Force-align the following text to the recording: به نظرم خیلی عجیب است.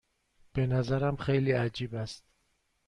به 0.53 0.67
نظرم 0.67 1.15
خیلی 1.15 1.51
عجیب 1.51 1.95
است. 1.95 2.23